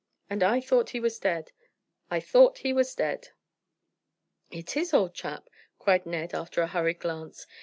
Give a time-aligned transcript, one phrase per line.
[0.31, 1.51] And I thought he was dead
[2.09, 3.27] I thought he was dead!"
[4.49, 7.45] "It is, old chap," cried Ned, after a hurried glance.